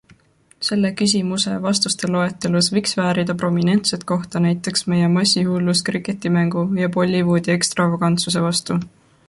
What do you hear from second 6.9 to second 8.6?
Bollywoodi ekstravagantsuse